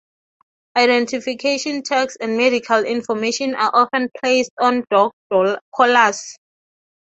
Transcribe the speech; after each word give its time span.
Identification 0.75 1.83
tags 1.83 2.15
and 2.15 2.35
medical 2.35 2.83
information 2.83 3.53
are 3.53 3.69
often 3.71 4.09
placed 4.19 4.49
on 4.59 4.83
dog 4.89 5.11
collars. 5.31 6.37